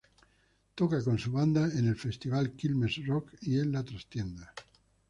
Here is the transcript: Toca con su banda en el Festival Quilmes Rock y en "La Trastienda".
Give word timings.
Toca 0.75 1.03
con 1.03 1.19
su 1.19 1.31
banda 1.31 1.69
en 1.77 1.87
el 1.87 1.95
Festival 1.95 2.53
Quilmes 2.53 3.05
Rock 3.05 3.33
y 3.41 3.59
en 3.59 3.71
"La 3.71 3.83
Trastienda". 3.85 4.51